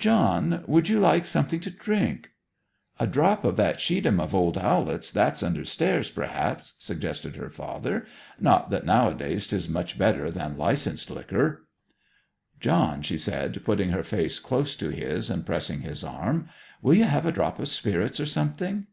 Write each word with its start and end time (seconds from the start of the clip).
John, 0.00 0.64
would 0.66 0.88
you 0.88 0.98
like 0.98 1.24
something 1.24 1.60
to 1.60 1.70
drink?' 1.70 2.30
'A 2.98 3.06
drop 3.06 3.44
o' 3.44 3.52
that 3.52 3.76
Schiedam 3.80 4.18
of 4.18 4.34
old 4.34 4.56
Owlett's, 4.58 5.12
that's 5.12 5.44
under 5.44 5.64
stairs, 5.64 6.10
perhaps,' 6.10 6.74
suggested 6.76 7.36
her 7.36 7.48
father. 7.48 8.04
'Not 8.40 8.70
that 8.70 8.84
nowadays 8.84 9.46
'tis 9.46 9.68
much 9.68 9.96
better 9.96 10.28
than 10.28 10.58
licensed 10.58 11.08
liquor.' 11.08 11.68
'John,' 12.58 13.02
she 13.02 13.16
said, 13.16 13.64
putting 13.64 13.90
her 13.90 14.02
face 14.02 14.40
close 14.40 14.74
to 14.74 14.88
his 14.90 15.30
and 15.30 15.46
pressing 15.46 15.82
his 15.82 16.02
arm. 16.02 16.48
'Will 16.82 16.94
you 16.94 17.04
have 17.04 17.24
a 17.24 17.30
drop 17.30 17.60
of 17.60 17.68
spirits 17.68 18.18
or 18.18 18.26
something?' 18.26 18.88